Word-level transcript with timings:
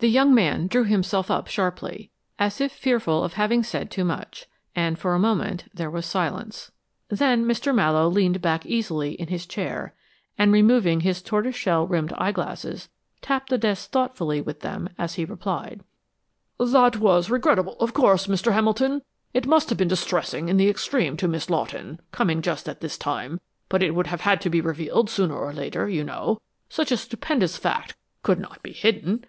The 0.00 0.10
young 0.10 0.34
man 0.34 0.66
drew 0.66 0.84
himself 0.84 1.30
up 1.30 1.46
sharply, 1.46 2.10
as 2.38 2.60
if 2.60 2.70
fearful 2.70 3.24
of 3.24 3.32
having 3.32 3.62
said 3.62 3.90
too 3.90 4.04
much, 4.04 4.44
and 4.76 4.98
for 4.98 5.14
a 5.14 5.18
moment 5.18 5.64
there 5.72 5.88
was 5.90 6.04
silence. 6.04 6.70
Then 7.08 7.46
Mr. 7.46 7.74
Mallowe 7.74 8.08
leaned 8.10 8.42
back 8.42 8.66
easily 8.66 9.12
in 9.14 9.28
his 9.28 9.46
chair 9.46 9.94
and, 10.36 10.52
removing 10.52 11.00
his 11.00 11.22
tortoise 11.22 11.56
shell 11.56 11.86
rimmed 11.86 12.12
eyeglasses, 12.18 12.90
tapped 13.22 13.48
the 13.48 13.56
desk 13.56 13.88
thoughtfully 13.90 14.42
with 14.42 14.60
them 14.60 14.90
as 14.98 15.14
he 15.14 15.24
replied: 15.24 15.80
"That 16.60 16.98
was 16.98 17.30
regrettable, 17.30 17.78
of 17.80 17.94
course, 17.94 18.26
Mr. 18.26 18.52
Hamilton. 18.52 19.00
It 19.32 19.46
must 19.46 19.70
have 19.70 19.78
been 19.78 19.88
distressing 19.88 20.50
in 20.50 20.58
the 20.58 20.68
extreme 20.68 21.16
to 21.16 21.26
Miss 21.26 21.48
Lawton, 21.48 22.00
coming 22.12 22.42
just 22.42 22.68
at 22.68 22.82
this 22.82 22.98
time, 22.98 23.40
but 23.70 23.82
it 23.82 23.94
would 23.94 24.08
have 24.08 24.20
had 24.20 24.42
to 24.42 24.50
be 24.50 24.60
revealed 24.60 25.08
sooner 25.08 25.34
or 25.38 25.54
later, 25.54 25.88
you 25.88 26.04
know 26.04 26.42
such 26.68 26.92
a 26.92 26.98
stupendous 26.98 27.56
fact 27.56 27.96
could 28.22 28.38
not 28.38 28.62
be 28.62 28.74
hidden. 28.74 29.24